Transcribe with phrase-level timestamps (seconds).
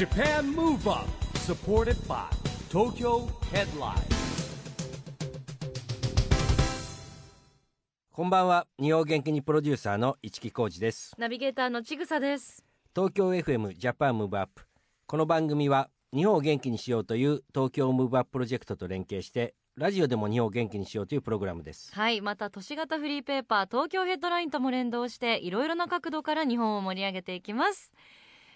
[0.00, 1.06] Japan Move Up
[1.40, 2.24] supported by
[2.70, 4.00] Tokyo Headline.
[8.10, 8.66] こんばんは。
[8.80, 11.14] 日本元気にプロデューサーの一木広治です。
[11.18, 12.64] ナビゲーターのちぐさです。
[12.96, 14.62] 東京 FM Japan Move Up
[15.06, 21.92] この番組は日本を元気にしようという東京ムーブアッププロジェクトと連携してラジオでも日本を元気にしようというプログラムです。
[21.92, 27.92] はい、また都市型フリーペーパー東京ヘッドラインとも連動していろいろな角度から日本を盛り上げていきます。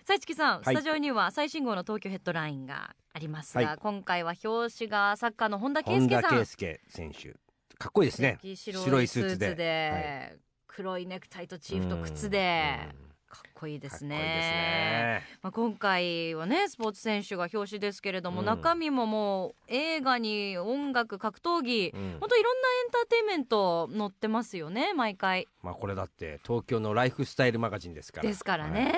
[0.05, 0.75] さあ市木さん、はい。
[0.75, 3.79] スタジオには最新号の東京ヘッドラインがありますが、はい。
[3.79, 6.23] 今回は表紙がサッカーの本田圭本佑さん。
[6.25, 7.31] 田圭佑選手。
[7.79, 8.39] かっこいいですね。
[8.43, 10.29] 白いスーツで。
[10.31, 10.41] はい。
[10.67, 12.81] 黒いネクタイとチーフと靴で。
[12.99, 13.15] うん。
[13.29, 14.19] かっこいいですかっこいいですね。
[14.19, 15.23] ね。
[15.41, 18.47] まあ、今回はねスポーツ選手が表紙ですけれども、うん。
[18.47, 22.17] 中身ももう映画に音楽格闘技、うん。
[22.21, 25.49] 本当いろんなエンターテインメント載ってますよね毎回。
[25.63, 28.29] まあこれだって東京のライフスタイルマガジンですから。
[28.29, 28.83] ですからね。
[28.83, 28.93] はい、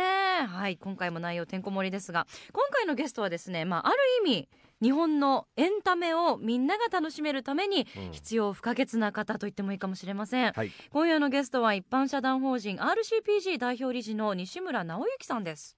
[0.81, 4.49] 今回も内容てんこ盛りですが今回のゲストはですね、まあ、ある意味
[4.83, 8.13] 日本のエンタメをみんなが楽しめるためにうん。
[8.13, 10.73] 必要不可欠な方と言ってもいいかもしれません、はい。
[10.91, 15.77] 今夜のゲストは一般社団法人 RCPG 代表理事の西村直之さんです。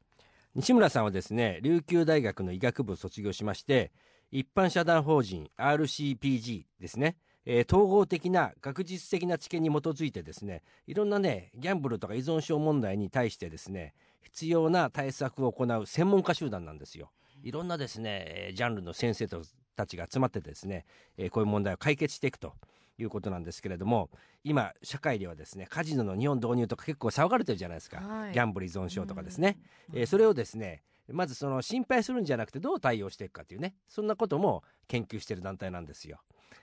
[0.55, 3.93] 西村さんはですね琉球大学の医学部を卒業しまして
[4.31, 17.11] 一般社団法人 RCPG ですね、えー統合的な学術的な知見に基づいてですねいろんなねギャンブルとか依存症問題に対してですね必要な対策を行う専門家集団なんですよ。
[17.43, 19.29] いろんなですねえージャンルの先生
[19.77, 20.85] たちが集まってですね、
[21.17, 22.55] えーこういう問題を解決していくと
[22.99, 24.11] いうことなんですけれども
[24.43, 28.33] 今社会ではですねカジノの日本導入とか結構騒がれてるじゃないですか、はい。
[28.33, 29.59] ギャンブル依存症とかですね、
[29.93, 36.19] えーそれをですねまずその心配するんじゃなくてどう対応していくかというねそんなことも研究している団体なんですよ。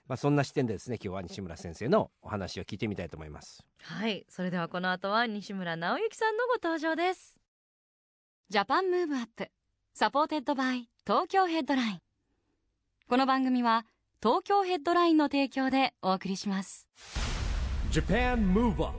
[0.07, 3.65] まあ、そんな視点でですね今日は西村先生のお話を聞いてみたいと思います。
[3.81, 4.23] はい。
[4.29, 7.35] それではこの後は西村直之さんのご登場です
[8.47, 9.49] Japan Move Up
[9.95, 11.99] supported by Tokyo Headline
[13.09, 13.87] この番組は
[14.21, 16.87] 東京ヘッドラインの提供でお送りします。
[17.89, 18.93] Japan Move Up.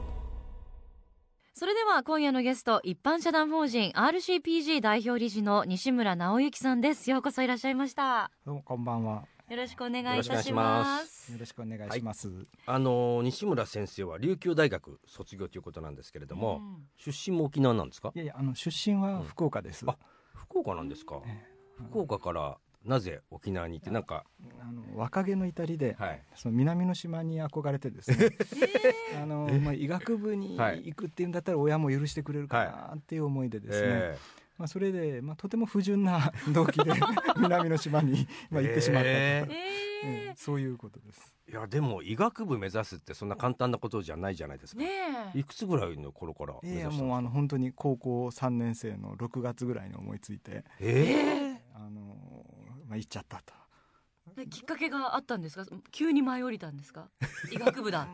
[1.54, 7.08] それでは今夜のゲスト一般社団法人 RCPG 代表理事の西村直之さんです。
[7.08, 8.32] ようこそいらっしゃいました。
[8.44, 9.26] どうもこんばんは。
[9.48, 11.32] よろしくお願いいたよろしくお願いししまます。
[11.32, 12.28] よろしくお願いします。
[12.66, 16.86] あのー西村先生は琉球大学卒業ということなんですけれども、うん。
[16.96, 18.10] 出身も沖縄なんですか？
[18.14, 19.84] いやいやあの出身は福岡です。
[19.86, 19.96] あ
[20.34, 21.44] 福岡なんですか、え
[21.90, 24.24] 福岡からなぜ沖縄にってなんか
[24.60, 26.22] あの若気の至りで、はい。
[26.34, 28.30] その南の島に憧れてですね。
[29.22, 30.82] あのまあ医学部にはい。
[30.86, 33.88] 行くっていうんだったら親も許してくれるかなっていう思いでですね。
[33.90, 34.18] え
[34.58, 36.92] まあそれでまあとても不純な 動機で
[37.38, 39.10] 南の島に まあ行ってしまったと。
[39.10, 39.56] えええ
[40.04, 41.34] ええそういうことです。
[41.48, 44.88] ーいやでも医学部目指すってそんな簡単なことじゃないじゃないですか、ね
[45.34, 45.38] え。
[45.38, 47.04] いくつぐらいの頃から目い指したんですか？
[47.04, 52.44] やもうあの本当に高校3年生の6月ぐらいに思いついて、えあの
[52.86, 53.54] まあ行っちゃったと。
[54.36, 55.64] できっかけがあったんですか？
[55.90, 57.08] 急に舞い降りたんですか？
[57.50, 58.06] 医学部だ。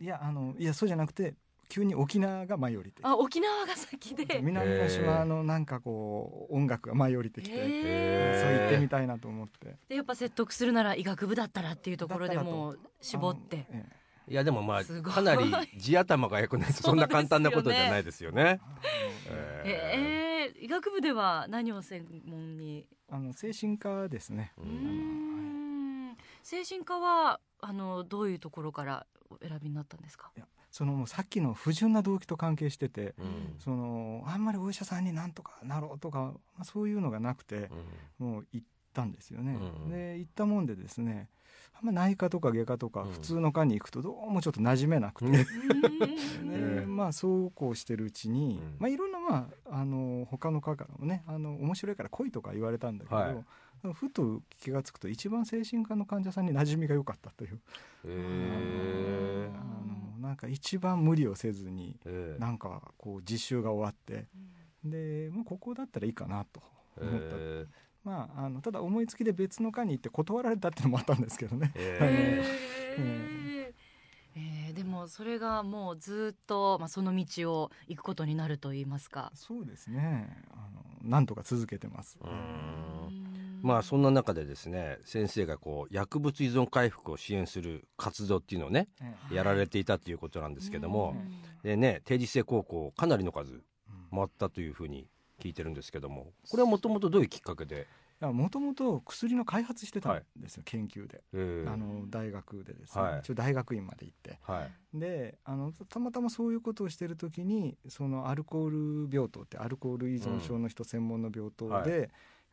[0.00, 1.34] いやあのいやそうじゃなくて
[1.68, 4.40] 急に沖縄が舞い降りてあ沖縄が先で。
[4.42, 9.76] 南の島のなんかこう音楽が舞い降りてきて、えそう言ってみたいなと思って。
[9.88, 13.66] でやっぱ説得するなら医学部だったらっていうところでもう絞って。
[14.26, 18.60] いやでもまあかなり地頭が良くないとそんな簡単なことじゃないですよね。
[19.64, 20.64] ええ。
[20.64, 22.86] 医学部では何を専門に？
[23.10, 24.52] あの精神科ですね。
[26.42, 30.30] 精神科はあのどういうところからお選びになったんですか？
[30.74, 33.54] そのもうさっきの不純な動機と関係しててうん。
[33.60, 37.70] そのあんまりお医者さんになんとかなろうとか、まあ、そういうのがなくて
[38.18, 39.88] もう行ったんですよね、うん。
[39.88, 41.28] で行ったもんでですね
[41.80, 43.12] あんま内科とか外科とかうん。
[43.12, 45.32] 普通の科に行くとどうもちょっと馴染めなくて、うん。
[46.50, 48.76] でえまあそうこうしてるうちに、うん。
[48.80, 53.44] まあいろんなまああの他の科からもねあの面白いから来いとか言われたんだけど、はい
[53.92, 57.60] ふと気が付くと一番精神科の患者さんに馴染みが良かったという、
[58.06, 64.28] へあのなんか一番無理をせずにえなんかこう実習が終わって
[64.84, 66.62] で、まあ、ここだったらいいかなと
[67.00, 67.66] 思った、え
[68.04, 71.72] まああのただ思いつきで別の科に行って断られたっていうのもあったんですけどね。
[71.74, 72.42] え
[72.98, 73.74] え
[74.36, 79.30] えーでもそれがもうずっと、まあ、その道を行くことになると言いますか。
[79.34, 80.42] そうですね。
[80.50, 82.18] あのなんとか続けてます。
[82.20, 83.60] うん。
[83.62, 89.34] まあそんな中でですね先生がこう薬物依存回復を支援する活動っていうのをねええ。
[89.36, 91.30] やられていたということなんですけどもうん。
[91.62, 93.62] でね定時制高校かなりの数うん
[94.10, 95.06] 回ったというふうに
[95.40, 97.86] 聞いてるんですけどもこれはもともとどういうきっかけで
[98.32, 101.72] もともと薬の開発してたんですよ、研究で、えー。
[101.72, 103.20] あの大学でですね、はい。
[103.20, 104.38] 一応大学院まで行って。
[104.42, 104.98] はい。
[104.98, 112.00] であのたまたまそういうことをしてる時にそのアルコール病棟ってアルコール依存症の人専門の病棟で、うん。
[112.00, 112.10] はい。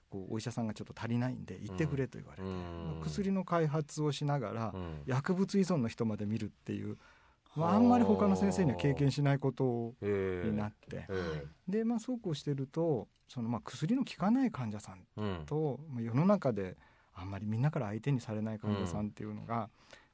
[0.09, 3.01] こうお医者さんがちょっと足りないんで行ってくれと言われて、うん。
[3.01, 5.01] 薬の開発をしながら、うん。
[5.05, 6.97] 薬物依存の人まで見るっていう、
[7.55, 10.49] まあ、あんまり他の先生には経験しないことえー。
[10.49, 15.45] になって、えで、まあ、そうこうしてるとそのまあ薬の効かない患者さんーうん。
[15.45, 16.77] と、まあ世の中で
[17.13, 19.69] あんまりみんなから相手にされない患者さんっていうのが、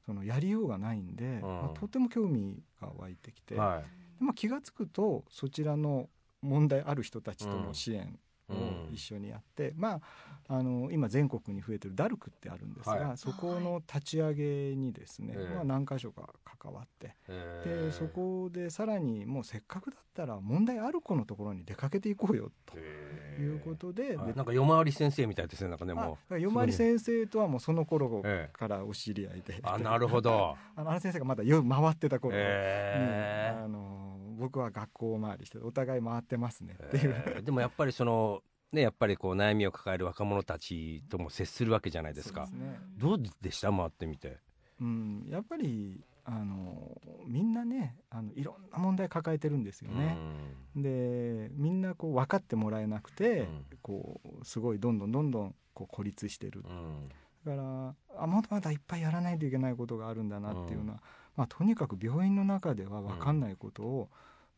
[0.05, 3.81] そのやりようがないんで、まあ、とても興味が湧いてきて、は
[4.19, 6.09] でまあ、気が付くとそちらの
[6.41, 8.17] 問題ある人たちとの支援
[8.49, 8.93] をうん。
[8.93, 9.99] 一緒にやって、ま
[10.47, 13.17] あ、あの今全国に増えてるダルクってあるんですが、はい。
[13.17, 15.55] そこの立ち上げにですね、ええ。
[15.55, 16.29] まあ、何箇所か
[16.59, 24.35] 関わって、えでそこでさらにもうせっかくだったら問題ある子のところに出かけていこうよということで、ではい。
[24.35, 26.39] なんか夜回り先生みたいですねなんかねまあもう。
[26.39, 30.55] 夜回り先生とはもうその頃ええからお知り合いで、あなるほど。
[30.75, 33.55] あのあの先生がまだ夜回ってた頃に、え。
[33.57, 36.77] ーあの僕は学校回りしてお互い回ってますね。
[36.81, 38.41] っていう、えーでもやっぱりその
[38.71, 42.47] ねやっぱりこう悩みを抱える若者たちとも接するわけじゃないですか。
[42.51, 42.79] ね。
[42.97, 43.71] どうでした？
[43.71, 44.37] 回ってみて。
[44.79, 50.17] うん、やっぱりあのみんなねあのいろんな問題抱えてるんですよね。
[50.75, 53.65] でみんなこう分かってもらえなくて、うん。
[53.81, 56.63] こうすごいどんどんどんどんこう孤立してる。
[56.63, 57.09] うん。
[57.45, 61.01] だからあまだまだいっぱいやらないといけないことがあるんだなっていうのは、
[61.37, 64.09] まあ、とにかく病院の中では分かんないことを、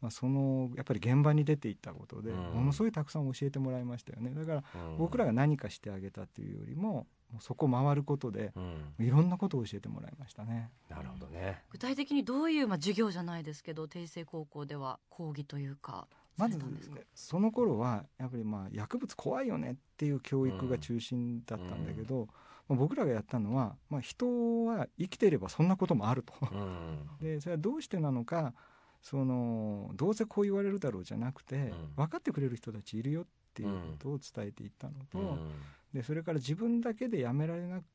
[0.02, 2.38] まあ、そのやっぱり現場に出ていったことで、うん。
[2.38, 4.32] ものすごいたくさん教えてもらいましたよね。
[4.34, 4.98] だからうん。
[4.98, 8.60] 僕らが何かしてあげたっていうよりももうそこ回ることでう
[9.02, 9.06] ん。
[9.06, 10.72] いろんなことを教えてもらいましたね。
[10.90, 11.62] なるほどね。
[11.70, 16.98] 具体的にどういう、まあ、授業じゃないですけど定性高校では講義というかまずされたんですか？
[17.14, 26.34] その頃はやっぱりまあ薬物怖いよねっていう教育が中心だったんだけど、まあ僕らがやったのは、まあ、人は生きていればそんなこともあると。
[26.52, 27.10] うん。
[27.20, 28.54] でそれはどうしてなのか
[29.02, 31.94] そのどうせこう言われるだろうじゃなくて、ん。
[31.96, 35.52] 分かってくれる人たちいるよっていうことを伝えていったのと、うん。
[35.94, 37.86] でそれから自分だけでやめられなくっ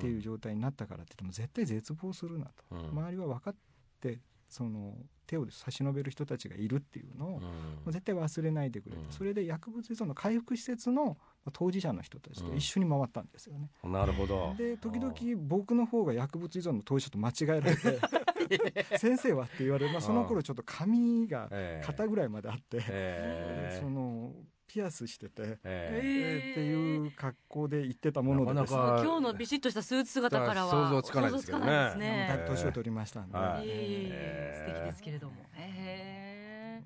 [0.00, 2.88] ていう状態になったからって言っても絶対絶望するなと、うん。
[2.90, 3.56] 周りは分かっ
[4.00, 4.96] てその
[5.26, 7.42] 手を差し伸べる人たちがいるっていうのを、
[7.90, 9.12] 絶対忘れないでくれて、うん。
[9.12, 11.14] それで薬物依存の回復施設のま
[11.46, 13.70] あ当事者の人たちと一緒に回ったんですよね。
[13.84, 13.92] うん。
[13.92, 14.54] なるほど。
[14.56, 15.14] で時々
[15.46, 18.00] 僕の方が薬物依存の当事者と間違えられて
[18.96, 21.86] 「先生は?」って言われる、まあ、その頃ちょっと髪がええ。
[21.86, 23.78] 肩ぐらいまであって、え。
[23.80, 24.34] その
[24.68, 26.00] ピアスしてて、ええ。
[26.44, 28.78] えーっていう格好で行ってたものでですね。
[28.78, 29.04] なかなか。
[29.04, 32.44] 今日のビシッとしたスーツ姿からは想像つかないですけどね。
[32.46, 33.68] 年を取りましたんで、えい。
[33.68, 35.34] えいええー素敵ですけれども。
[35.54, 36.82] へ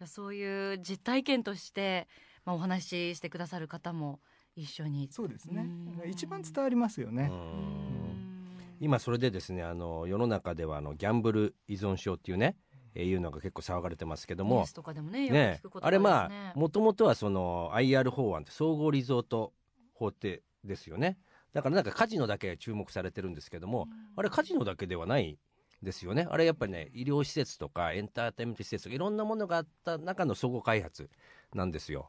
[0.00, 0.06] え。
[0.06, 2.08] そういう実体験として、
[2.44, 4.20] まあ、お話ししてくださる方も
[4.56, 5.08] 一緒に。
[5.12, 5.62] そうですね。
[6.02, 6.10] うん。
[6.10, 8.56] 一番伝わりますよね、うん。
[8.80, 12.56] 今それでですねあの世の中ではあのギャンブル依存症っていうね、
[12.94, 14.64] えーいうのが結構騒がれてますけども。
[15.30, 19.52] ねあれまあもともとはその IR 法案って総合リゾート
[19.94, 21.18] 法ってですよね。
[21.52, 25.38] だからなんかカジノだけ注目されてるんですけども、あれカジノだけではない
[25.82, 26.26] ですよね。
[26.30, 31.10] あれやっぱりね医療施設とかエンターテインメント施設とかいろんなものがあった中の総合開発
[31.54, 32.08] なんですよ。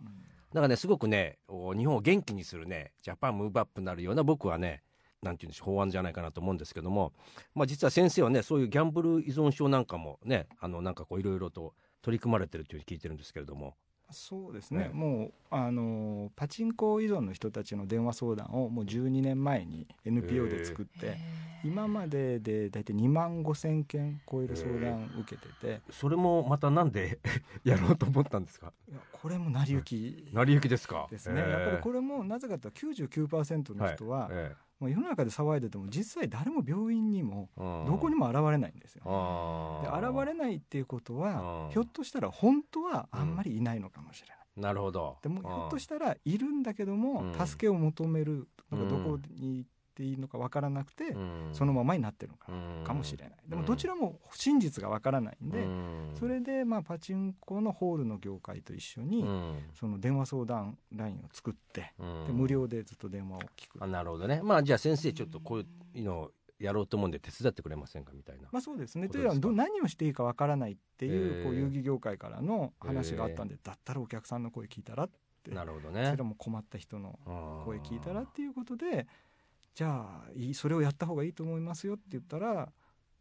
[0.54, 4.84] だからねすごくねお日本を元気にするねジャパンムーブアップになるような僕はね
[5.22, 7.14] なんていうんでしょう法案じゃないかなと思うんですけども、
[7.54, 13.76] まあ、実は先生はねそういうギャンブル依存症なんかもねあのなんかこういろいろと取り組まれてるというふうに聞いてるんですけれども。
[14.14, 14.86] そうですね。
[14.86, 21.18] ねもうあのパチンコ依存の人たちの電話相談をもう12年前に NPO で作って
[21.64, 25.82] 今までで大体2万5千件超える相談を受けてて。
[25.92, 27.20] それもまたなんで
[27.64, 28.74] やろうと思ったんですか？
[28.90, 31.08] いやこれも成り行き成り行きですか？
[31.10, 32.80] ですね、やっぱりこれもなぜかというと
[33.28, 37.50] 99%の人は、えもう世の中で騒いでても実際誰も病院にも
[37.88, 39.04] どこにも現れないんですよ。
[39.06, 41.70] あでー現れないっていうことはうん。
[41.72, 44.38] ひょっとしたら本当はあんまりいないのかもしれない。
[44.58, 45.18] なるほど。
[45.22, 47.48] でもひょっとしたらいるんだけどもうん。
[47.48, 51.50] 助けを求めるのがうんどこに行っていいのかわからなくてうん。
[51.54, 52.84] そのままになってるのかうん。
[52.84, 53.36] かもしれない。
[53.48, 53.62] でうん。
[53.62, 56.12] もどちらも真実がわからないんでうん。
[56.18, 59.60] それでまあパチンコのホールの業界と一緒にうん。
[59.74, 62.26] その電話相談ラインを作ってうん。
[62.28, 63.84] で無料でずっと電話を聞く。
[63.84, 64.42] あなるほどね。
[64.44, 69.08] まあじゃあ先生ちょっとこういうのをやろうと思うんで手伝ってくれませんかみたいな、まあそうですね。
[69.08, 75.10] こというのはど何をしていいかわからないっていうこうえー遊戯業界からの話があったんで、だったらお客さんの声聞いたらっ
[75.44, 77.30] て、なるほどそねれも困った人のう
[77.64, 79.08] ん声聞いたらっていうことで、
[79.74, 82.72] じゃあいいそれをやった方がいいと思いますよって言ったら、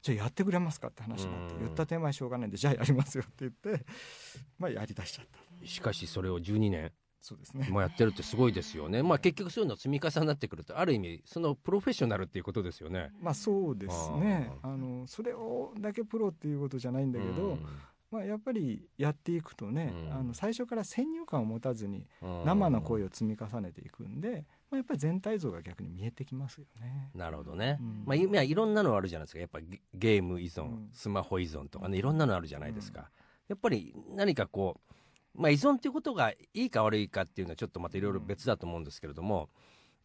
[0.03, 1.61] じゃあやってくれますかって話になって、うん。
[1.61, 3.85] 言った手前しょうがないんで、じゃあやりますよって言って、
[4.59, 5.67] まあやりだしちゃった。
[5.67, 7.69] しかしそれを12年そうですね。
[7.69, 9.03] もやってるってすごいですよね。
[9.03, 13.11] まあ結局そういうの積み重なってくるとある意味そのプロフェッショナルっていうことですよね。
[13.21, 14.51] まあそうですね。
[14.63, 17.59] あのそれをだけプロっていうことじゃないんだけど、
[18.11, 20.13] まあ、やっぱりやっていくとね、うん。
[20.15, 22.45] あの最初から先入観を持たずにうん。
[22.47, 27.11] 生の声を積み重ねていくんで、まあ、やっぱり全体像が逆に見えてきますよね。
[27.15, 27.79] なるほどね。
[27.81, 29.41] うんまあ今いろんなのあるじゃないですか。
[29.41, 33.11] やっぱゲゲーム依存、うんスマホ依存とかねいろんなのあるじゃないですか。
[33.49, 34.81] やっぱり何かこ
[35.37, 39.49] うまあ依存っていうことがいいか悪いかっていうのはちょっとまたいろいろ別だと思うんですけれども、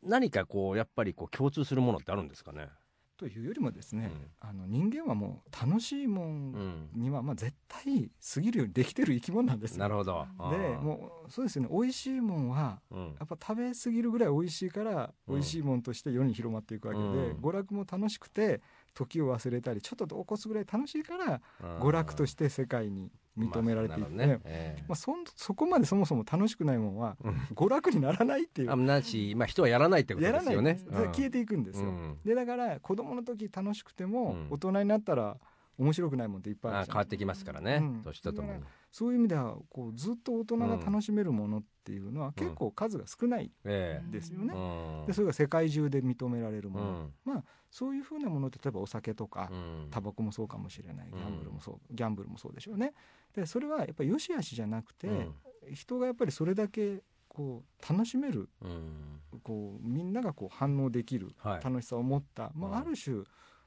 [0.01, 2.69] 何かこうやっぱりこう共通するものってあるんですかね？
[3.17, 6.51] というよりもですね、あの人間はもう楽しいもうん。
[6.53, 6.89] ん。
[6.93, 9.79] にはまあ絶対過ぎるようにできてる生き物なんですよ。
[9.79, 10.25] なるほど。
[10.50, 11.69] でもうそうですよね。
[11.72, 13.05] 美味しいもんはう、うん。
[13.19, 15.36] やっぱ食べ過ぎるぐらい美味しいからうん。
[15.36, 17.41] 美味しいもんとして世に広まっていくわけで、うん。
[17.41, 18.62] 娯楽も楽しくて
[18.95, 21.79] 時を忘れたりちょっと起こすぐらい楽しいからうん。
[21.79, 24.39] 娯楽として世界に認められていって、まあね。
[24.45, 24.83] ええ。
[24.87, 27.33] まあ、そんそこまでそもそも楽しくないもんはうん。
[27.53, 28.71] 娯楽にならないっていう。
[28.71, 30.73] あなし、まあ、人はやらないってことですよね。
[30.73, 32.17] で消えていくんですよ、うん。
[32.25, 34.47] でだから子供の時楽しくても、うん。
[34.49, 35.37] 大人になったら
[35.77, 38.01] 面白くないもんっていっぱいあある変わってきますからね、うん。
[38.03, 38.59] 年とともに。
[38.95, 45.05] そういう意味ではこうずっと大人が楽しめるものっていうのは結構数が少ないえですよね、えうん。
[45.07, 46.79] でそれが世界中で認められるも
[47.25, 49.87] うの、んそういうふうなものって例えばお酒とか、うん。
[49.91, 51.07] タバコもそうかもしれない。
[51.11, 51.25] ギうん。
[51.25, 52.93] ャンブルもそう、ギャンブルもそうでしょうね。
[53.33, 55.73] でそれはやっぱり良し悪しじゃなくて、うん。
[55.73, 59.19] 人がやっぱりそれだけこう楽しめるうん。
[59.43, 61.63] こうみんながこう反応できるはい。
[61.63, 62.73] 楽しさを持った、まうん。
[62.75, 63.17] あ、ある種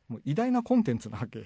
[0.09, 1.43] もう偉大なコンテンツなわけう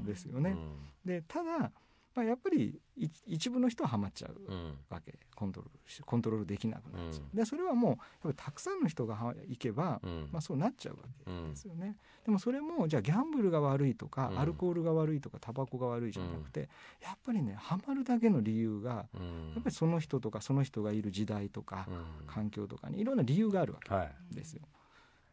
[0.00, 0.04] ん。
[0.06, 0.56] ですよね。
[1.04, 1.70] でただ、
[2.18, 4.54] まあ、やっぱりい一部の人はハマっちゃううん。
[4.54, 5.14] うんわけ。
[5.36, 7.36] コントロールしコントロールできなくなっちゃう、うん。
[7.36, 10.28] でそれはもうたくさんの人がは行けば、うん。
[10.32, 11.30] まあ、そうなっちゃうわけ。
[11.30, 11.50] うん。
[11.50, 11.96] ですよね。
[12.24, 14.40] でもそれもじゃあギャンブルが悪いとか、うん。
[14.40, 16.68] アルコールが悪いとかタバコが悪いじゃなくて、
[17.00, 19.52] やっぱりねハマるだけの理由がうん。
[19.54, 22.26] やっぱりその人とかその人がいる時代とか、うん。
[22.26, 24.14] 環境とかにいろんな理由があるわはい。
[24.30, 24.62] けですよ。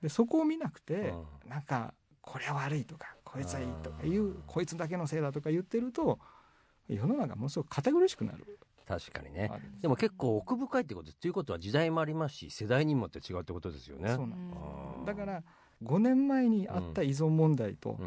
[0.03, 1.13] でそこを見なくて、
[1.45, 6.19] うなんかこれは悪いとかこいつはいいとかいうこいつだけのせいだとか言ってると
[6.87, 8.59] 世の中ものすごく堅苦しくなる。
[8.87, 9.49] 確かにね。
[9.49, 14.09] ですでも結構奥深いってことということは時代もありますし世代にもって違うってことですよね。
[14.09, 15.05] そうなんあー。
[15.05, 15.43] だから
[15.83, 17.97] 5年前にあった依存問題と、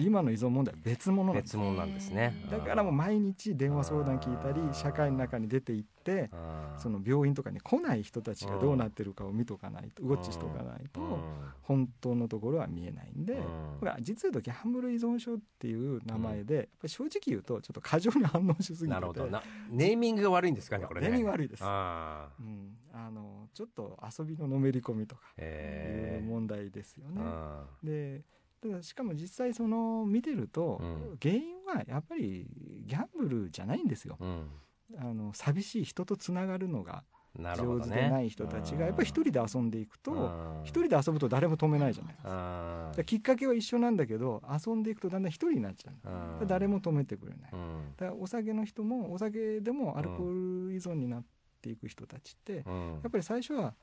[0.00, 2.46] 今の依存問題は別物なんです別物なんですね。
[2.50, 6.30] だからもう毎日電話相談聞いたり社会の中に出て行って
[6.78, 11.18] その病院とかに来ない人たちがどうなってるかを見とかないとウォッチしとかないとうん。
[11.62, 13.40] 本当のところは見えないんでうん。
[13.78, 18.88] これは実は言うとギャンブル依存症っていう名前でやっぱり正直言うとちょっと過剰に反応しすぎてて。
[18.88, 19.26] なるほど。
[19.26, 21.08] なネーミングが悪いんですかねこれね。
[21.08, 21.62] ネーミング悪いです。
[21.62, 27.20] うん、あのちょっと遊びののめり込みとかいうえ問題ですよね。
[27.22, 28.24] あで
[28.60, 32.46] ただしかも実際その見てると、うん原因はやっぱり
[32.86, 34.16] ギャンブルじゃないんですよ。
[34.20, 34.50] ーうん
[34.98, 37.04] あの寂しい人とつながるのが
[37.56, 43.04] 上手でない人たちがやっぱり一人で遊んでいくとうん一人で遊ぶと誰も止めないじゃないですか。
[43.04, 45.94] きっかけは一緒なんだけど遊んでいくとだんだん一人になっちゃう。
[46.42, 47.50] ー誰も止めてくれない。
[47.52, 51.24] うんだからお酒の人もお酒でもアルコール依存になっ
[51.60, 52.92] ていく人たちって、うん。
[53.02, 53.74] やっぱり最初は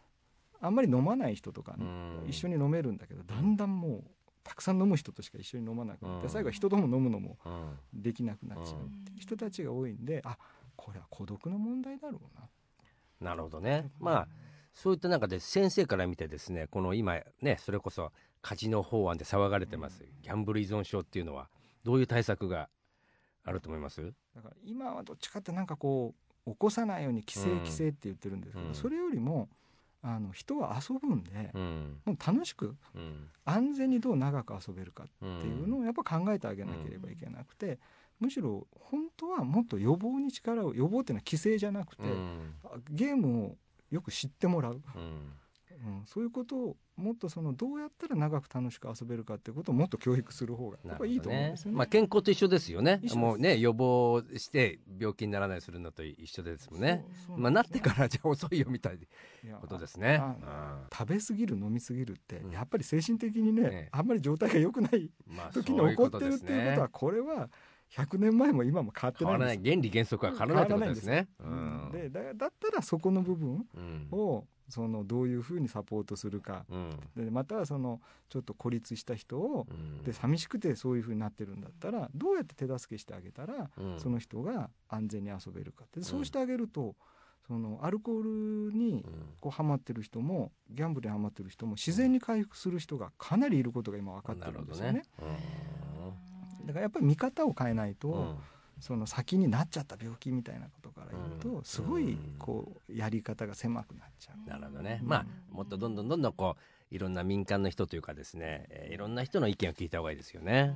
[0.61, 1.85] あんまり飲まない人とかね、
[2.23, 2.29] うん。
[2.29, 4.03] 一緒に飲めるんだけどだんだんもう
[4.43, 6.29] たくさん飲む人としか一緒に飲まなくなって、うん。
[6.29, 8.01] 最後は人とも飲むのもうん。
[8.01, 8.81] できなくなっちゃう。
[8.81, 10.37] っていう人たちが多いんであ
[10.75, 13.29] これは孤独の問題だろうな。
[13.29, 13.91] なるほどね。
[13.99, 14.27] まあ
[14.73, 21.47] そういった中で先生から見てですねこの今ねそれこそカジノ法案で騒がれてます、ギャンブル依存症っていうのは
[21.83, 22.67] どういう対策が
[23.45, 24.13] あると思います？
[24.35, 27.57] だから今はどっちかってなんかこう起こさないように規制うん。
[27.59, 28.75] 規制って言ってるんですけど、うん。
[28.75, 29.49] それよりも
[30.01, 31.97] あの人は遊ぶんで、うん。
[32.05, 33.29] もう楽しくうん。
[33.43, 37.79] 安全にどう長く遊べるかうんっていうのをやっぱ考えてあげなければいけなくて、
[38.19, 42.53] むしろ本当はもっと予防に力を予防っていうのは規制じゃなくて、うん。
[42.89, 43.55] ゲームを
[43.89, 44.81] よく知ってもらう、
[45.83, 51.77] うんうん、そういうことをもっとそのどうやったら長く楽しく遊べるかっていうことをもっと教育する方がやっぱりいいと思うんですよね。
[51.77, 53.01] まあ、健康と一緒ですよね。
[53.15, 57.05] もうね予防して病気にならないするのと一緒ですもんね。
[57.27, 58.99] そうまあ、なってからじゃあ遅いよみたい
[59.43, 60.21] なことですね。
[60.21, 62.51] あ食べ過ぎる飲み過ぎるってうん。
[62.51, 65.09] やっぱり精神的にね、ええあんまり状態が良くない
[65.53, 67.49] 時に起こってるっていうことはこれは
[67.91, 69.59] 100年前も今も変わってないんですない。
[69.63, 71.27] 原理原則は変わらないってことですね。
[71.39, 71.89] うん。
[71.91, 74.07] でだだったらそこの部分うん。
[74.11, 76.65] をそのどういうふうにサポートするか。
[76.69, 76.99] うん。
[77.15, 80.03] でまたはそのちょっと孤立した人をうん。
[80.03, 83.99] で寂しくてそういうふうになってるんだったらどうやって手助けしてあげたらうん。
[83.99, 86.01] その人が安全に遊べるかって。
[86.01, 86.95] そうしてあげると
[87.47, 89.03] そのアルコールにうん。
[89.39, 94.93] こうハマってる人もギャンブルにハマってる人も自然に回復する人がかなりいることが今分かってなるんですよね。
[94.93, 95.03] ね。
[96.65, 98.35] だからやっぱり見方を変えないと、うん。
[98.81, 104.49] その先になっちゃった病気みたいなことから言うと、すごいこうやり方が狭くなっちゃう。
[104.49, 106.57] なるほどね、まあもっとどんどんどんどんこ
[106.91, 110.53] ういろんな民間の人というかですね、えーいろんな人の意見を聞いた方がいいですよね。
[110.53, 110.75] やっ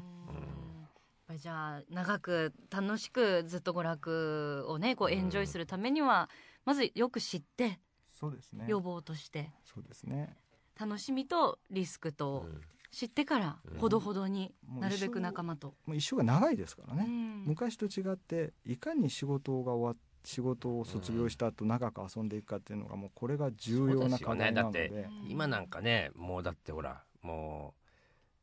[1.28, 6.30] ぱりじゃあ長く楽しくずっと娯楽をねこうエンジョイするためには、
[6.64, 7.82] まずよく知って
[8.14, 8.64] そうですね。
[8.70, 9.52] 予防として。
[9.66, 10.38] そうですね。
[10.80, 13.80] 楽しみとリスクとうん知ってからうん。
[13.80, 15.76] ほどほどになるべく仲間と。
[15.86, 17.06] もう一生が長いですからね。
[17.08, 17.44] うん。
[17.46, 24.90] 昔と違っていかに仕事が終わっ仕事を卒業した後長く遊んでいくかっていうのがもうこれが重要な課題なので。
[24.90, 27.74] ねだ今なんかねもうだってほらも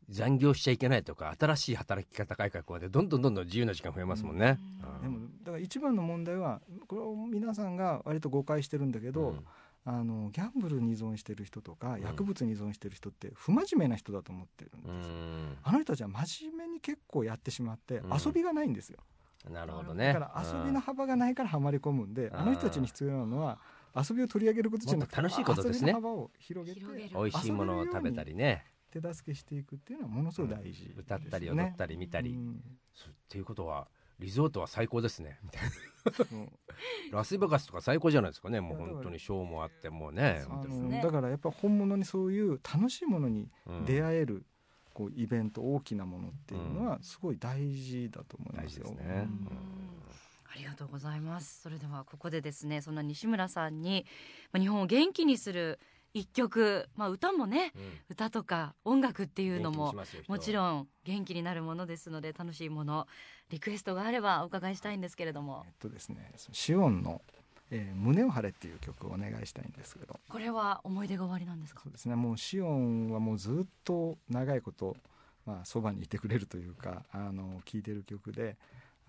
[0.08, 4.58] う残業しちゃいけないとか新しい働き方改革でどんどんどんどん自由な時間増えますもんね。
[4.82, 5.02] うん。
[5.02, 9.36] でもだから一番の問題はこれを皆さんが割と誤解してるんだけど、
[9.88, 12.00] あのギャンブルに依存してる人とかん。
[12.00, 15.08] 薬物に依存してる人って不真面目な人だと思ってるんです
[15.62, 18.10] あの人たちは真面目に結構やってしまってうん。
[18.12, 18.98] 遊びがないんですよ、
[19.48, 20.12] なるほどね。
[20.12, 22.36] だから遊びの幅がないからハマり込むんで、うん。
[22.36, 23.58] あの人たちに必要なのは
[23.94, 25.92] 遊びを取り上げることじゃなくて楽しいことですね。
[25.92, 32.30] 遊びの幅を広げて美味しいものを食べたりね、手助けしていくっていうのはものすごい大事ですよね、歌ったり踊ったり見たり。
[32.32, 32.60] うん。
[32.92, 33.86] そうっていうことは
[34.18, 35.38] リゾートは最高ですね。
[35.42, 36.46] みたいな
[37.12, 38.60] ラスベガスとか最高じゃないですかね。
[38.60, 40.44] もう本当にショーもあってもうね。
[40.88, 43.84] ねのだからやっぱ本物にそういう楽しいものにうん。
[43.84, 44.46] 出会える
[44.94, 48.90] こうイベント大きなものっていうのはすごい大事だと思いますよ。
[48.92, 48.96] ね。
[49.04, 49.48] うん。
[50.50, 51.60] ありがとうございます。
[51.60, 54.06] それではここでですねそんな西村さんに
[54.52, 55.78] まあ日本を元気にする
[56.18, 59.94] 一曲、まあ、歌もねうん歌とか音楽っていうのも
[60.28, 63.06] もちろん元気になるものですので楽しいもの
[63.50, 67.20] リクエストがあればお伺いしたいんですけれどもえっとですね、シオンの、
[67.70, 71.82] えー胸を張れっていう曲をお願いしたいんですけど、これは思い出が終わりなんですか？
[71.82, 72.14] そうですね。
[72.14, 74.96] もうシオンはもうずっと長いこと
[75.44, 78.56] まあそばにいてくれるというか、あの聴いてる曲で。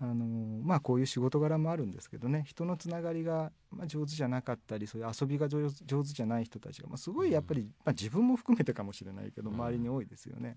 [0.00, 2.44] あのまあこういう仕事柄もあるんですけどね。
[2.46, 9.56] 人のつながりが、まあ、上手じゃなかったりそういう遊びが上手上手じゃない人たちが、まあ、すごいやっぱり、まあ、自分も含めてかもしれないけどうん。
[9.56, 10.56] 周りに多いですよね。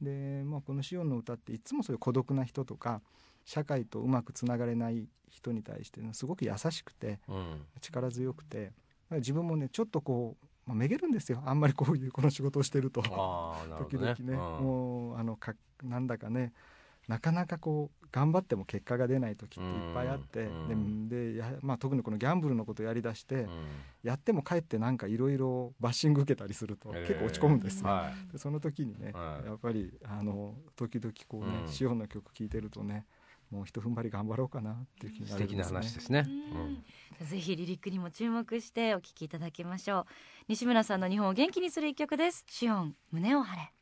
[0.00, 3.02] で、まあ、この「シオンの歌」っていつもそういう孤独な人とか
[3.44, 7.66] 社会とうまくつながれない人に対して、すごく優しくてうん。
[7.80, 8.72] 力強くて
[9.10, 11.42] 自分もねちょっとこう、まあ、めげるんですよ。
[11.44, 13.02] あんまりこういうこの仕事をしてると。
[13.78, 14.14] 時々ね。
[14.20, 14.36] うん。
[14.36, 16.52] もうあのかなんだかね
[17.08, 21.08] なかなかこう頑張っても結果が出ない時っていっぱいあって、うん。
[21.08, 23.50] ででやまあ、特にこのギャンブルのことをやりだして、うん。
[24.02, 27.06] やってもかえってなんかいろいろバッシング受けたりするとえー。
[27.06, 27.88] 結構落ち込むんですよ。
[27.88, 28.32] はい。
[28.32, 29.46] でその時にね、はい。
[29.46, 31.72] やっぱりあの時々こうね、うん。
[31.72, 33.06] シオンの曲聴いてるとね
[33.50, 35.76] もう一踏ん張り頑張ろうかなっていう気にな素敵なるんですね。
[35.76, 36.26] 話ですね。
[37.20, 37.26] うん。
[37.26, 40.04] ぜひリリックにも注目してお聞きいただきましょう。
[40.48, 42.44] 西村さんの日本を元気にする一曲です。
[42.48, 43.72] シオン胸を張れ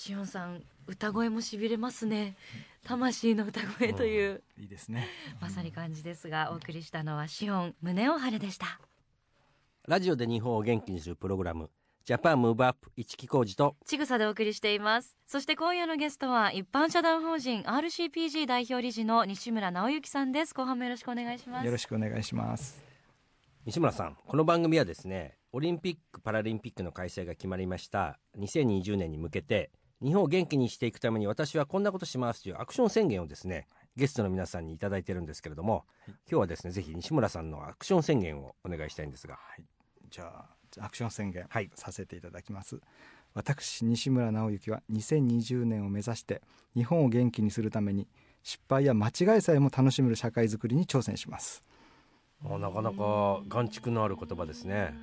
[0.00, 2.34] シオンさん歌声もしびれますね。
[2.86, 5.06] 魂の歌声という、いいですね。
[5.42, 8.80] まさに感じですがお送りしたのはシオン胸を張れでした。
[9.86, 11.68] ラジオで日本を元気にするプログラム
[12.06, 15.18] ジャパンムーブアップ一木工事とちぐさでお送りしています。
[15.26, 20.54] そして今夜のゲストは一般社団法人 RCPG 代表理事の西村直之さんです。
[20.54, 21.66] 後半もよろしくお願いします。
[21.66, 22.82] よろしくお願いします。
[23.66, 29.70] 西村さんこの番組はですねオリンピック・パラリンピックの開催が決まりました2020年に向けて
[30.02, 39.34] 日本を元気にしていくために私はこんなことしますというアクション宣言をですねゲストの皆さんにいただいてるんですけれども、今日はですねぜひ西村さんのアクション宣言をお願いしたいんですが。
[39.34, 39.64] はい、
[40.10, 40.44] じゃ
[40.78, 41.70] あアクション宣言はい。
[41.74, 42.80] させていただきます、
[43.34, 46.40] 私西村直之は2020年を目指して
[46.74, 48.06] 日本を元気にするために
[48.42, 51.62] 失敗や間違いさえも楽しめる社会づくりに挑戦します。
[52.48, 54.94] あなかなか眼蓄のある言葉ですね。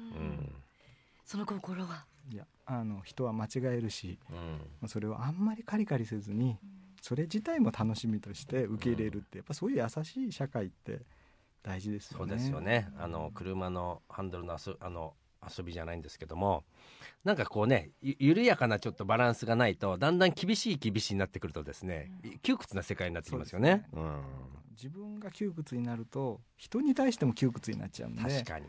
[1.26, 2.06] その心は？
[2.32, 4.20] いやあの人は間違えるし
[4.82, 4.90] うん。
[4.90, 6.58] それをあんまりカリカリせずに
[7.02, 11.00] それ自体も楽しみとして受け入れるってやっぱそういう優しい社会って
[11.64, 12.26] 大事ですよね。
[12.30, 12.90] そうですよね。
[12.98, 15.14] あの車のハンドルの遊あの
[15.58, 16.64] 遊びじゃないんですけども
[17.24, 23.86] なんかこうねゆ緩やかなちょっとバランスがないとだんだん厳しい厳しいになってくるとですね窮屈な世界になってきますよね。
[23.94, 24.22] うん。
[24.72, 28.22] 自分が窮屈になると人に対しても窮屈になっちゃうんで。
[28.22, 28.68] 確かに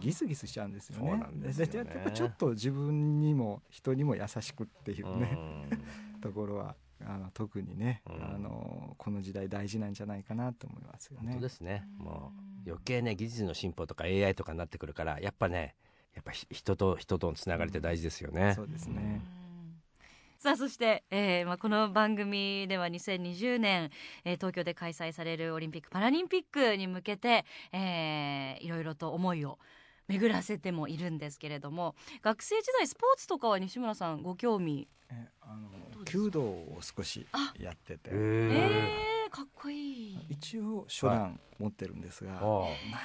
[0.00, 1.10] ギスギスしちゃうんですよね。
[1.10, 1.72] そうなんですよね。
[1.72, 5.38] でやっぱちょっと自分にも人にも優しくっていうね、
[5.72, 6.20] うん。
[6.20, 8.34] ところはあの特にね、うん。
[8.34, 11.32] あのこの時代大事なんじゃないかなと思いますよね。
[11.32, 11.86] 本当ですね。
[11.98, 12.32] も
[12.66, 15.76] う余計ね技術の進歩とか AI とかになってくるからやっぱね
[16.14, 19.20] やっぱひ人と人とのつながりって大事ですよね、そうですね。
[20.38, 23.90] さあそして、えーまあ、この番組では2020年、
[24.24, 29.58] えー東京で開催されるオリンピック・パラリンピックに向けて、えーいろいろと思いを
[30.08, 34.88] 巡らせてもいるんですけれども学生時代スポーツとかは西村さんご興味？
[35.10, 35.68] えあの
[36.04, 37.26] 弓道を少し
[37.58, 38.10] やってて。
[38.10, 40.26] へええー、かっこいい。
[40.30, 42.40] 一応初段持ってるんですが、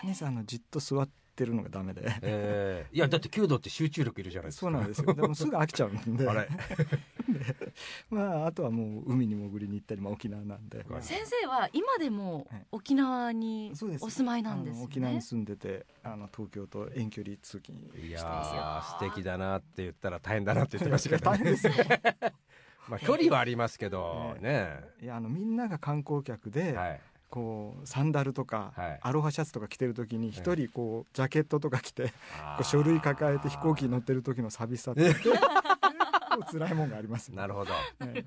[0.03, 1.11] 何せあのじっと座って
[1.45, 2.01] るのがダメで。
[2.21, 4.61] ええいやだって弓道って集中力いるじゃないですか。
[4.61, 5.13] そうなんですよ。
[5.13, 6.27] でもすぐ飽きちゃうんで。
[6.27, 6.47] あれ？
[8.09, 12.65] まああとはもう海に潜りに行ったり、まあ、沖縄なんで、はい先生は今でもはい。
[12.71, 14.05] 沖縄にそうです。
[14.05, 15.21] お住まいなんですよあの沖縄にね。
[15.21, 19.05] 住んでてあの東京と遠距離通勤していやますよ。
[19.05, 21.73] ー素敵だなって言ったら大変だなって言ってましたけど、ね、 大変ですよ。
[22.89, 24.79] まあ距離はありますけどね。
[25.01, 28.99] いやあのみんなが観光客で、はいこうサンダルとか、はい。
[29.01, 32.11] アロハシャツとか着てる時に一人こうジャケットとか着てこ
[32.59, 35.11] う書類抱えて飛行機に乗ってる時の寂しさって
[36.51, 37.71] 辛いもんがありますよなるほど。
[38.05, 38.25] ね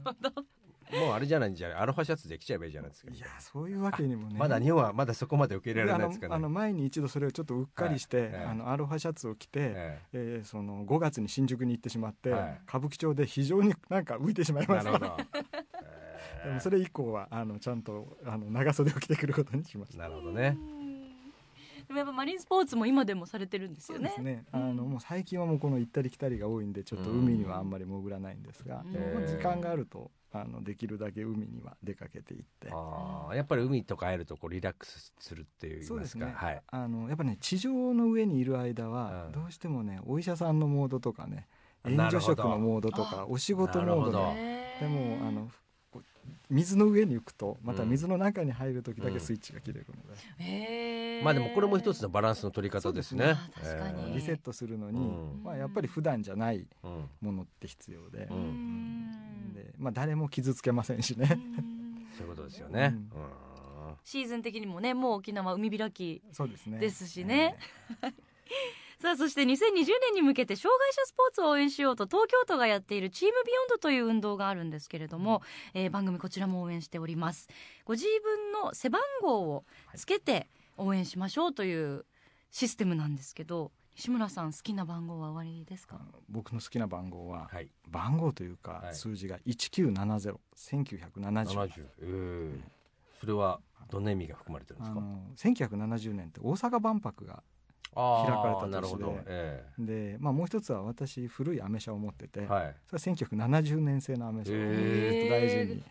[0.93, 1.79] もうあれじゃないんじゃない？
[1.79, 3.11] アロハシャツできちゃえばいいじゃないですか。
[3.13, 4.37] いやそういうわけにもね。
[4.39, 6.29] まだ日本はまだそこまで受け入れられないですかね。
[6.29, 8.27] であのあの前に一度それをちょっとうっかりして、はい。
[8.27, 10.41] ええあのアロハシャツを着て、ええ。
[10.43, 12.61] ーその5月に新宿に行ってしまって、はい。
[12.69, 14.93] 歌舞伎町で非常になんか浮いてしまいえました。
[14.93, 15.25] なるほど
[16.45, 19.99] でもそれ以降はあのちゃんとあの長袖を着てくることにしました。
[19.99, 20.57] なるほどね。
[21.87, 24.13] でもやっぱマリンスポーツも今でもされてるんですよね。
[24.15, 24.37] そうです。
[24.37, 24.45] ね。
[24.53, 28.93] あのもう最近はもうこの行ったり来たりが多いんでちょっと海にはあんまり潜らないんですが、うん。
[29.15, 32.69] まあ時間があるとあのできるだけ海には出かけていって。
[32.71, 36.63] あーやっぱり海とか会えるとこうリラックスするっていう言いますすそうでね、かはい。
[36.67, 39.33] あのやっぱね地上の上にいる間はうん。
[39.33, 41.49] どうしてもねお医者さんのモードとかね
[41.85, 44.35] 援助職のモードとかお仕事モード
[44.81, 45.49] でもあの
[46.51, 49.15] 水の上に行くとまた水の中に入る時だうん。
[49.15, 51.25] けスイッチが切れるので、へー。
[51.25, 53.27] まあでもこれも一つのバランスの取り方ですね。
[53.27, 53.31] ね。
[53.33, 53.63] あー。
[53.65, 54.15] 確かに。
[54.15, 55.03] リセットするのに、う
[55.41, 55.43] ん。
[55.43, 56.67] まあ、やっぱり普段じゃない
[57.21, 59.51] ものって必要で,、ううん。
[59.51, 62.95] んでまあ、誰も傷つけませんしね、う んそういうことですよね。
[63.15, 63.23] うん。
[63.23, 63.31] うん。
[64.05, 66.79] シーズン的にもねもう沖縄海開きそうですね。
[66.79, 67.57] ですしね
[69.05, 75.43] さあそして2020年に向けて障害者スポーツを応援しようと東京都がやっているチームビヨンドという運動があるんですけれども、
[75.75, 77.49] えー番組こちらも応援しております。
[77.85, 79.65] ご自分の背番号を
[79.95, 82.07] つけて応援しましょうという
[82.51, 86.01] システムなんですけど西村さん好きな番号はおありですか？
[86.31, 87.69] 僕の好きな番号は、はい。
[87.91, 88.95] 番号というか、はい。
[88.95, 92.61] 数字が1970 1970 70えー。
[93.21, 94.99] それはどんな意味が含まれてるんですか？
[94.99, 97.43] あの1970年って大阪万博が
[97.95, 99.05] 開かれた年で。
[99.27, 102.77] えで、まあ、もう一つは私古いアメ車を持ってて、えはい。
[102.87, 104.55] それは1970年製のアメ車を
[105.29, 105.83] 大事に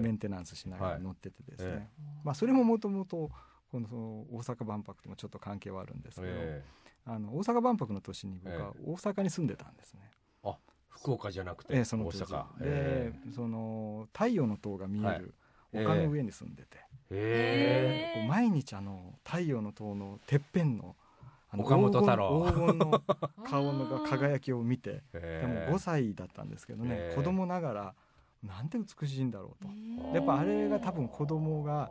[0.00, 1.88] メンテナンスしながら乗っててですね、はいえ。
[2.24, 3.30] まあ、それももともと
[3.70, 4.00] このその
[4.32, 6.64] 大阪万博ともちょっと関係はあるんですけど、え
[7.04, 10.00] あの大阪万博の年に僕は大阪に住んでたんですね。
[10.44, 10.52] え
[10.88, 12.42] 福岡じゃなくてええその大阪。
[12.58, 15.34] で、えその太陽の塔が見える
[15.72, 15.84] はい。
[15.84, 16.78] 丘の上に住んでて、
[17.10, 18.20] えへー。
[18.20, 20.96] こう毎日あの太陽の塔のてっぺんの
[21.56, 22.46] 岡本太郎。
[22.46, 23.02] 黄金の
[23.44, 27.94] 顔の輝きを見てえでも5歳だったんですけどね、ええ子供ながら
[28.42, 29.72] なんて美しいんだろうと、う
[30.10, 31.90] んやっぱあれが多分子供が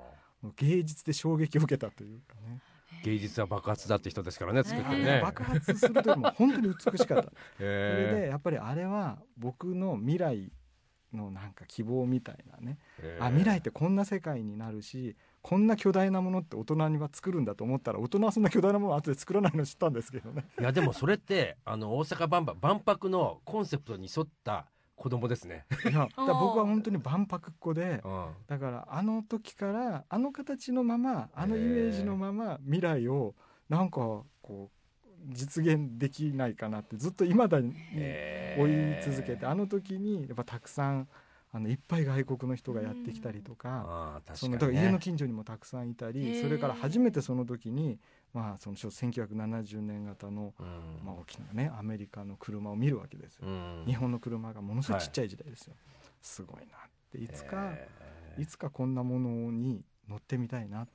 [0.56, 2.62] 芸術で衝撃を受けたというかね
[3.04, 10.52] 芸術は爆発だって人ですからね作ってええね爆発する時も本当に美しかったそれえでやっぱりあれは僕の未来
[11.14, 15.16] のなんか希望みたいなね、えあ未来ってこんな世界になるし
[15.48, 20.44] こんな巨大なものって大人には作るんだと思ったら大人はそんな巨大なものを後で作らないの知ったんですけどね。
[20.60, 24.66] いやでもそれってあの大阪万博万博のコンセプトに沿った
[24.98, 28.28] 子供ですね、いやだから僕は本当に万博っ子でうん。
[28.46, 33.34] だからあの時からあの形のままあのイメージのまま未来を
[33.70, 34.00] なんか
[34.42, 34.70] こう
[35.30, 41.08] 実現できないかなってずっと今だにええ追い続けてあの時にやっぱたくさん
[41.54, 44.22] あのいっぱい外国の人がやってきたりとか。
[44.34, 46.42] そのだから家の近所にもたくさんいたへりー。
[46.42, 48.00] それから初めてその時に、
[48.34, 50.66] まあ、その1970年型の、うん。
[51.06, 53.84] まあ、大きなねアメリカの車を見るわけですよ、うん。
[53.86, 55.74] 日本の車がものすごいちっちゃい時代ですよ、
[56.22, 56.68] すごいなっ
[57.12, 57.88] ていつか、え
[58.38, 60.88] いつかこんなものに乗ってみたいなっ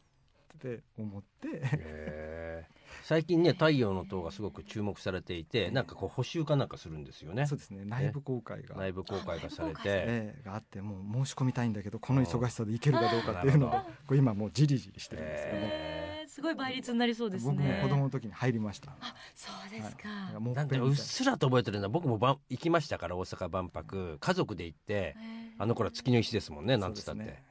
[0.61, 1.61] て思って。
[1.63, 2.67] え
[3.03, 7.47] 最近ね太陽の塔がすごく注目されていてなんかこう補修かなんかするんですよね。
[7.47, 7.85] そうですね。
[7.85, 9.81] 内部公開が、内部公開がされて。
[9.85, 17.53] ええがあってもう申し込みたいんだけどこの忙しさでいけるかどうかっていうのでこう今もうじりじりしてるんですよね、ええーすごい倍率になりそうですね。
[17.53, 18.97] 僕も子供の時に入りました、
[19.35, 20.55] そうですか、はい。
[20.55, 20.79] なんだ。
[20.79, 24.17] うっすらと覚えてるのは僕もばん行きましたから大阪万博。
[24.19, 25.15] 家族で行って
[25.59, 27.43] あの頃は月の石ですもんねなんつったって、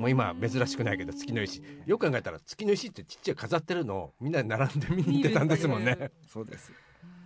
[0.00, 1.62] もう今珍しくないけど月の石。
[1.84, 6.10] よく考えたら月の石ってちっちゃい飾ってるのをみんなで並んで見に行ってたんですもんね。
[6.26, 6.72] そうです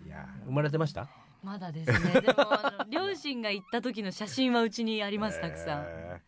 [0.04, 1.08] いや生まれてました？
[1.42, 2.20] まだですね。
[2.20, 2.34] でも
[2.90, 6.20] 両親が行った時の写真はうちにありますたくさん、え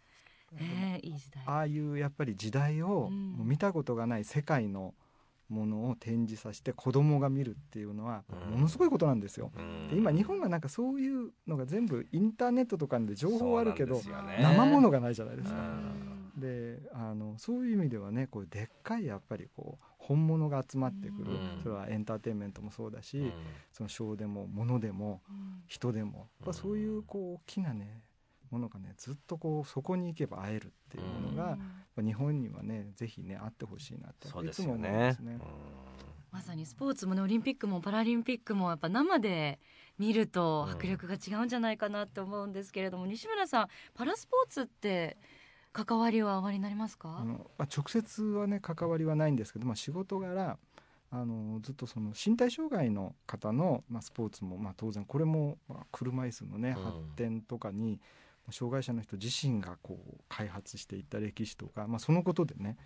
[0.59, 1.43] えーいい時代。
[1.47, 4.95] ああいうやっぱり時代を見たことがない世界の
[5.49, 8.55] ものを展示させて子供が見るっていうのはうん。
[8.55, 9.51] ものすごいことなんですよ。
[9.57, 9.89] うん。
[9.91, 14.03] で今日本はなんかそういうのが全部インターネットとかで情報はあるけどね。
[14.41, 15.57] 生ものがないじゃないですか。
[16.37, 21.61] うんであのそういう意味ではねこうでっかいやっぱりこう本物が集まってくる、うん。
[21.63, 23.33] それはエンターテインメントもそうだし、うん。
[23.73, 25.23] そのショーでも物でも
[25.67, 28.03] 人でもやっぱそういうこう大きなね
[28.51, 31.59] ものがねずっとこうそこに行けば会えるっていうものが、やっ
[31.97, 35.15] ぱ日本にはねぜひねあってほしいなってそうですいつも思いまよね。
[35.15, 35.39] すね。
[36.31, 39.59] まさにスポーツもねオリンピックもパラリンピックもやっぱ生で
[39.99, 45.17] 見ると迫力が違うんじゃないかなって思うんですけれども、西村さんパラスポーツって
[45.85, 47.19] 関わりはおありになりますか？
[47.21, 50.57] あのまあ、直接はね関わりはないんですけど、まあ、仕事柄
[51.11, 56.85] あのずっとその身体障害の方の、まあ、スポーツも、まあ、当然これも、まあ、車椅子のね、うん。
[56.85, 58.01] 発展とかに
[58.51, 62.77] 障害者の人自身がこう開発していった歴史とか、まあ、そのことでね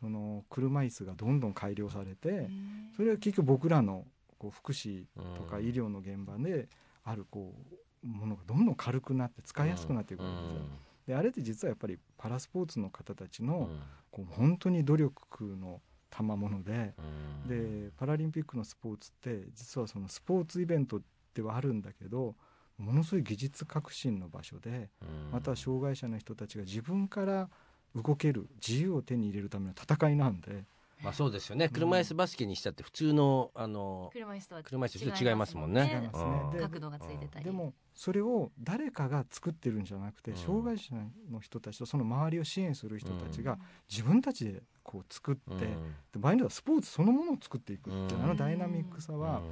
[0.00, 2.50] その車椅子がどんどん改良されて
[2.96, 4.04] それは結局僕らの
[4.38, 5.04] こう福祉
[5.36, 5.64] とかうん。
[5.64, 6.68] 医療の現場で
[7.04, 7.54] あるこ
[8.04, 10.60] うものがどんどん軽くなって使いやすくなっていくわけですよ。
[11.12, 13.68] であれって実はやっぱりパラスポーツの方たちの、
[14.10, 16.94] こう本当に努力の賜物で
[17.46, 21.00] でパラリンピックのスポーツって実はそのスポーツイベント
[21.34, 22.34] ではあるんだけど
[22.78, 24.90] ものすごい技術革新の場所で
[25.30, 27.48] また障害者の人たちが自分から
[27.94, 30.64] 動ける自由を手に入れるための戦いなんで
[31.02, 31.68] まあそうですよね。
[31.68, 36.10] 車椅子バスケにしたって普通のあの車椅子とは車椅子と違いますもんね。
[36.60, 37.44] 角度がついてたり。
[37.44, 40.36] でもそれを誰かが作ってるんじゃなくてうん。
[40.36, 40.94] 障害者
[41.30, 43.58] の人たちとその周りを支援する人たちが
[43.90, 45.58] 自分たちでこう作って、うん。
[45.58, 45.66] で
[46.16, 48.24] 場合によってはスポーツそのものを作っていくっていう、うん。
[48.24, 49.42] あのダイナミックさは、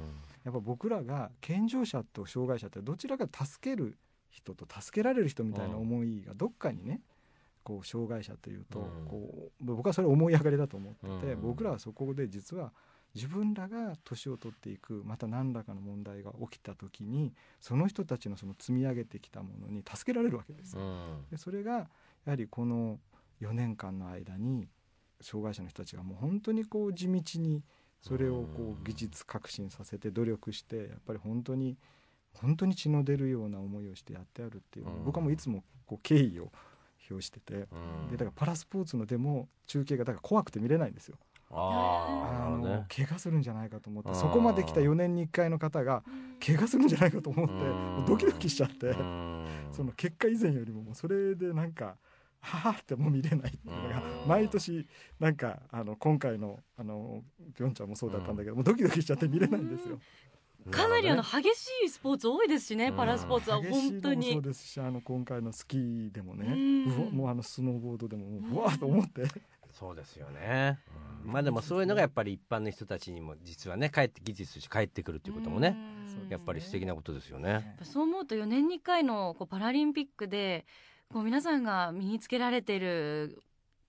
[0.43, 3.97] やっぱ僕らが健常者と障害者ってどちらか助ける
[4.29, 7.01] 人と助けられる人みたいな思いがどっかにね
[7.63, 9.05] こう障害者というと、うん。
[9.05, 11.41] こう僕はそれ思い上がりだと思ってて、うん。
[11.41, 12.71] 僕らはそこで実は
[13.13, 20.81] 自分らが年を取っていくまた何らかの問題が起きた時にその人たちのその積み上げてきたものに助けられるわけですよ。
[21.29, 21.87] でそれがや
[22.27, 22.99] はりこの
[23.41, 24.67] 4年間の間に
[25.19, 27.63] 障害者の人たちがもう本当にこう地道に
[28.01, 31.77] それをこう技術革新させて努力してやっぱり本当に
[32.33, 36.51] 本当に血の出るような思いをしてやってあるっていう僕はもういつもこう敬意を
[37.09, 37.53] 表してて。
[37.53, 37.67] で
[38.11, 41.17] だからパラスポーツのでも中継がだから怖くて見れないんですよ。
[41.53, 44.15] ああのね怪我するんじゃないかと思ってうん。
[44.15, 46.03] そこまで来た4年に1回の方が
[46.45, 47.53] 怪我するんじゃないかと思って
[48.07, 48.87] ドキドキしちゃって。
[48.87, 49.45] うん。
[49.71, 51.97] その結果以前よりももうそれでなんか
[52.39, 54.27] はあってもう見れないっていうのがうん。
[54.27, 54.87] 毎年
[55.19, 57.23] なんかあの今回のあの
[57.55, 59.99] ピョンチャンもそうだったんだけどもうドキドキしちゃって見れないんですよ。
[60.69, 62.95] かなりあのる激しいスポーツ多いですしね、うん。
[62.95, 64.37] パラスポーツは激しいのもそ本当に。
[64.37, 66.85] うですしあの今回のスキーでもねうん。
[66.85, 69.23] うわもうあのスノーボードでももううわーと思って。
[69.71, 70.79] そうですよね、
[71.23, 75.77] まあでもそういうのがやっぱり一般の人たちにも実はね帰って技術として帰ってくるっていうこともね
[76.23, 76.29] うん。
[76.29, 77.77] やっぱり素敵なことですよね。
[77.83, 80.65] そう思うと4年に1回のこうパラリンピックで
[81.11, 83.41] こう皆さんが身につけられている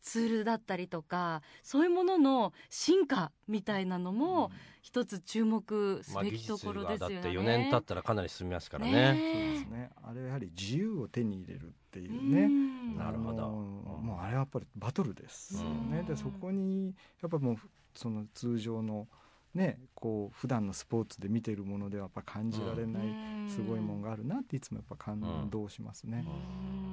[0.02, 4.50] ツールだったりとかそういうものの進化みたいなのも
[4.82, 7.14] 一つ注目すべきと術ころですよね。
[7.16, 8.92] がだって4年経ったらかなり進みますからね。
[9.32, 9.90] そうでねすね。
[10.02, 12.42] あれはやはり自由を手に入れるっていえうね。
[12.42, 12.98] うん。
[12.98, 13.48] なるほど。
[13.48, 16.06] もうあれはやっぱりバトルですよね、うん。
[16.06, 17.56] でそこにやっぱもう
[17.94, 19.06] その通常の
[19.54, 23.16] ねこう普段のスポーツで見てるものではやっぱ感じられない
[23.46, 26.24] すごいもんがあるなっていつもやっぱ感動しますね。
[26.26, 26.32] うん。
[26.32, 26.91] い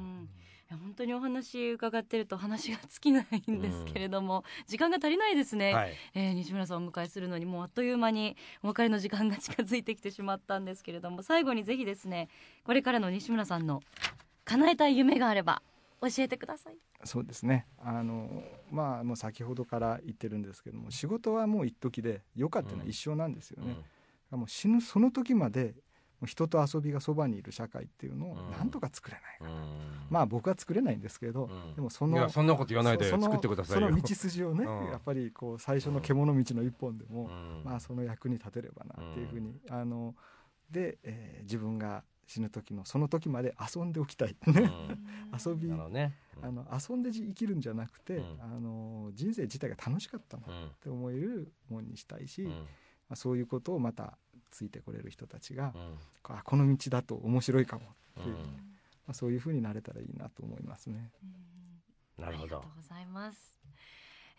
[0.69, 12.29] や本当にお話伺ってると話が尽きないんですけれども、時間が足りないですね、はい、えー西村さんをお迎えするのにもうあっという間にお別れの時間が近づいてきてしまったんですけれども最後にぜひですね
[12.63, 13.82] これからの西村さんの
[14.45, 15.62] 叶えたい夢があれば
[16.01, 16.77] 教えてください。
[17.03, 17.65] そうですね。
[17.79, 23.77] あのまあもう先ほどから言ってるんですけども仕事はもう一時で余暇っていうのは一生なんですよね、
[24.32, 25.75] もう死ぬその時まで
[26.25, 28.51] 人と遊びがそばにいる社会っていうのをうん。
[28.51, 30.08] なんとか作れないか、うん。
[30.10, 31.75] まあ僕は作れないんですけど、うん。
[31.75, 33.88] でもそのいやそんなこと言わないで作ってくださいよ。
[33.88, 34.91] その道筋をね、うん。
[34.91, 37.63] やっぱりこう最初の獣道の一本でも、うん。
[37.63, 40.15] まあその役に立てればなっていうふうに、あの
[40.69, 44.53] で、えー自分が死ぬ時のその時まで遊んでおきたい、うん。
[44.53, 44.71] ね。
[45.45, 46.13] 遊びね。
[46.41, 48.38] あの遊んで生きるんじゃなくて、うん。
[48.41, 52.51] あの人生自体が楽しかったなっうんて思えるもんにしたいし、うん。
[52.51, 54.17] まあ、そういうことをまた
[54.51, 57.85] ついてこれる人たちが、うんあこの道だと面白いかも
[58.19, 58.47] っていう、うんま
[59.07, 61.12] あ、そういうふうになれたらいいなと思いますね。
[62.17, 63.59] なるほどありがとうございます。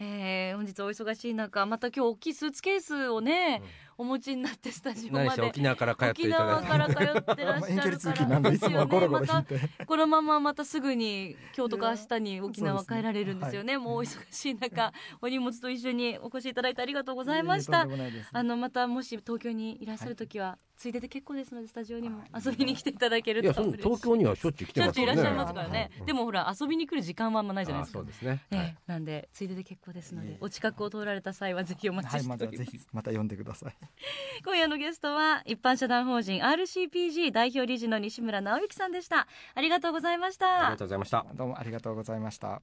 [0.03, 3.63] えー本日お忙しい中また今日大きいスーツケースをね、
[3.99, 5.43] お持ちになってスタジオまで。
[5.43, 6.95] 沖縄から帰って沖いただ縄いて。
[6.95, 13.77] から通ってらっしゃるか 通勤なんでいつもゴロゴロ引いて、またこのまままたすぐに今日とか明日に沖縄帰られるんですよね。
[13.77, 17.87] もうお忙しい中お荷物と一緒にお越しいただいてありがとうございました。
[18.33, 23.49] あのまたもし東京にいらっしゃる時は、ついでで結構ですのでスタジオにも遊びに来ていただけるとい。
[23.49, 26.07] やその東京にはしょっちゅう来てしょっちゅういますからねらっしゃいますからね、うん。
[26.07, 27.99] でもほら遊びに来る時間はあんまないじゃないですか。
[27.99, 28.77] あそうですね、ええはい。
[28.87, 33.75] なんでついでで結構ですのでお近くを通られた際はぜひお待ちはい、しております、またぜひまた呼んでください。
[34.43, 39.29] 今夜のゲストは一般社団法人 RCPG 代表理事の西村直之さんでした。
[39.55, 40.61] ありがとうございました。
[40.61, 41.27] ありがとうございました。
[41.35, 42.63] どうもありがとうございました。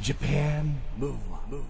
[0.00, 1.62] Japan Move Up,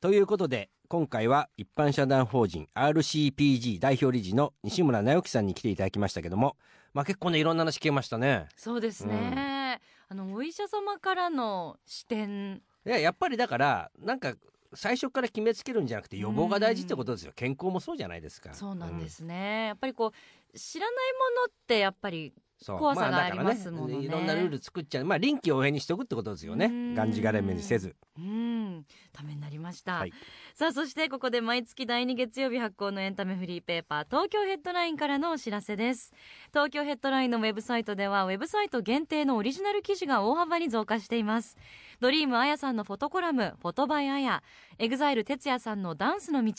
[0.00, 6.56] ということで今回は一般社団法人 RCPG 代表理事の西村直樹さんに来ていただきましたけども
[6.94, 8.46] まあ結構ねいろんな話聞けましたね。
[8.56, 12.62] そうですね、あのお医者様からの視点。
[12.86, 14.34] いややっぱりだからなんか
[14.72, 17.32] 最初から決めつけるんじゃなくて予防が大事ってことですよ。
[17.34, 18.54] 健康もそうじゃないですか。
[18.54, 20.12] そうなんですね、やっぱりこ
[20.54, 20.94] う知らない
[21.34, 22.32] ものってやっぱり
[22.66, 24.08] 怖さがまありますものね。
[24.08, 25.04] だからいろんなルール作っちゃう。
[25.04, 26.66] まあ臨機応変にしとくってことですよね。
[26.66, 26.94] うん。
[26.94, 27.94] がんじがらめにせず。
[28.18, 28.84] うん。
[29.12, 30.12] ためになりました、はい。
[30.54, 36.12] さあそしてここで毎月第2月曜日発行のエンタメフリーペーパー東京ヘッドラインからのお知らせです。
[36.48, 41.56] 東京ヘッドラインのウェブサイトではウェブサイト限定のオリジナル記事が大幅に増加しています。
[42.00, 44.42] Dream Aya さんのフォトコラム Photo by Aya。
[44.78, 46.52] EXILE TETSUYA さんのダンスの道。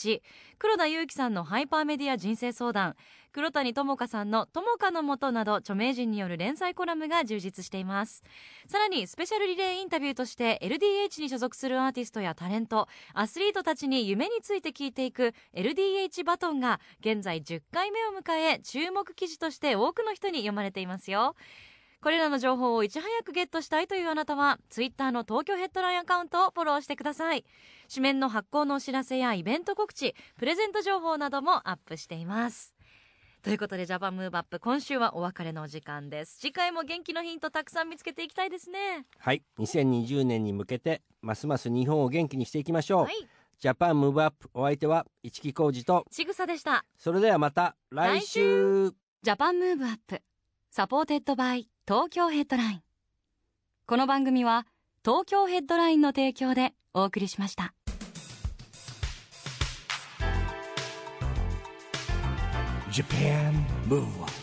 [0.57, 2.95] 黒田勇樹さんのハイパーメディア人生相談
[3.31, 8.23] 黒谷友香さんの友香のもとなど著名人による連載コラムが充実しています。
[8.67, 21.35] さらにスペシャルリレーインタビューとして LDH に所属するアーティストやタレントアスリートたちに夢について聞いていく LDH バトンが現在10回目を迎え注目記事として多くの人に読まれていますよ。
[22.01, 27.43] これらの情報をいち早くゲットしたいというあなたはツイッターの東京ヘッドラインアカウントをフォローしてください。
[27.93, 32.73] 紙面の発行のお知らせやイベント告知プレゼント情報などもアップしています。
[33.41, 36.39] ということで Japan Move Up 今週はお別れのお時間です。
[36.39, 39.05] 次回も元気のヒントたくさん見つけていきたいですね。
[39.17, 39.43] はい。
[39.59, 43.13] 2020年に向けてますます日本を元気にしていきましょう、はい。
[43.57, 46.05] Japan Move Up お相手は一木広治と。
[46.11, 46.83] ちぐさでした。
[46.97, 48.91] それではまた来週。
[49.21, 50.21] Japan Move Up
[50.69, 52.83] supported by Tokyo Headline。
[53.85, 54.67] この番組は
[55.03, 57.73] 東京ヘッドラインの提供でお送りしました
[62.91, 63.53] Japan
[63.85, 64.38] Move